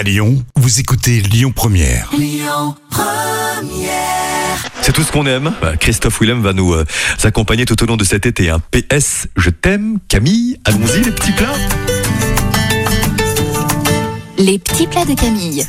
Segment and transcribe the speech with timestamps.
[0.00, 2.10] À Lyon, vous écoutez Lyon Première.
[4.80, 5.52] C'est tout ce qu'on aime.
[5.60, 6.86] Bah, Christophe Willem va nous euh,
[7.22, 8.48] accompagner tout au long de cet été.
[8.48, 10.58] Un PS, je t'aime, Camille.
[10.64, 11.52] Allons-y, les petits plats.
[14.38, 15.66] Les petits plats de Camille.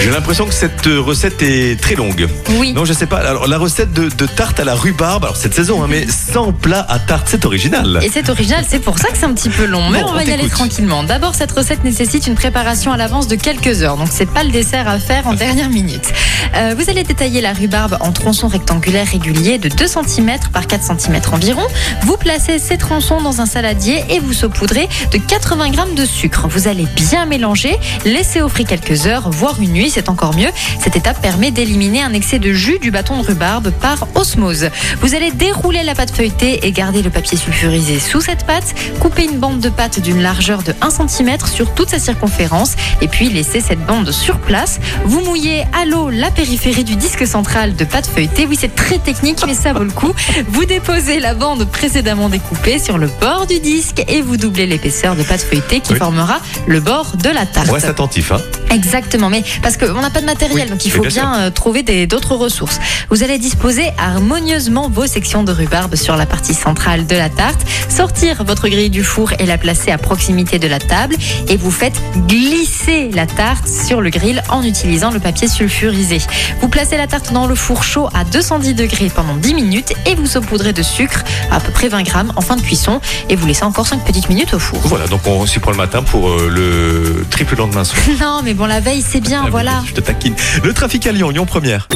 [0.00, 2.28] J'ai l'impression que cette euh, recette est très longue.
[2.50, 2.72] Oui.
[2.72, 3.16] Non, je sais pas.
[3.18, 6.52] Alors, la recette de, de tarte à la rhubarbe, alors cette saison, hein, mais sans
[6.52, 7.98] plat à tarte, c'est original.
[8.02, 9.90] Et c'est original, c'est pour ça que c'est un petit peu long.
[9.90, 11.02] Mais Bon, on on va y aller tranquillement.
[11.02, 13.96] D'abord, cette recette nécessite une préparation à l'avance de quelques heures.
[13.96, 16.12] Donc, c'est pas le dessert à faire en dernière minute.
[16.56, 20.98] Euh, vous allez détailler la rhubarbe en tronçons rectangulaires réguliers de 2 cm par 4
[20.98, 21.62] cm environ.
[22.02, 26.48] Vous placez ces tronçons dans un saladier et vous saupoudrez de 80 g de sucre.
[26.48, 30.50] Vous allez bien mélanger, laisser au frais quelques heures, voire une nuit, c'est encore mieux.
[30.80, 34.68] Cette étape permet d'éliminer un excès de jus du bâton de rhubarbe par osmose.
[35.00, 38.74] Vous allez dérouler la pâte feuilletée et garder le papier sulfurisé sous cette pâte.
[39.00, 43.08] Couper une bande de pâte d'une largeur de 1 cm sur toute sa circonférence et
[43.08, 44.80] puis laisser cette bande sur place.
[45.04, 48.46] Vous mouillez à l'eau la périphérie du disque central de pâte feuilletée.
[48.48, 50.12] Oui, c'est très technique, mais ça vaut le coup.
[50.46, 55.16] Vous déposez la bande précédemment découpée sur le bord du disque et vous doublez l'épaisseur
[55.16, 55.98] de pâte feuilletée qui Oui.
[55.98, 57.66] formera le bord de la tarte.
[57.68, 58.30] On reste attentif.
[58.30, 58.38] Hein.
[58.70, 61.50] Exactement, mais parce qu'on n'a pas de matériel, Oui, donc il faut bien bien, euh,
[61.50, 62.78] trouver d'autres ressources.
[63.10, 67.62] Vous allez disposer harmonieusement vos sections de rhubarbe sur la partie centrale de la tarte,
[67.88, 71.16] sortir votre grille du four et la placer à proximité de la table,
[71.48, 76.18] et vous faites glisser la tarte sur le grill en utilisant le papier sulfurisé.
[76.60, 80.14] Vous placez la tarte dans le four chaud à 210 degrés pendant 10 minutes et
[80.14, 83.46] vous saupoudrez de sucre à peu près 20 grammes en fin de cuisson et vous
[83.46, 84.78] laissez encore 5 petites minutes au four.
[84.84, 88.00] Voilà, donc on s'y prend le matin pour euh, le triple lendemain soir.
[88.20, 89.82] Non, mais bon, la veille, c'est bien, Ah, voilà.
[89.86, 90.34] Je te taquine.
[90.62, 91.88] Le trafic à Lyon, Lyon Première.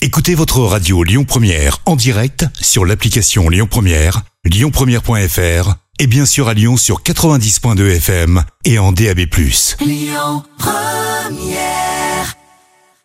[0.00, 6.48] Écoutez votre radio Lyon Première en direct sur l'application Lyon Première, lyonpremière.fr et bien sûr
[6.48, 9.20] à Lyon sur 90.2 FM et en DAB+.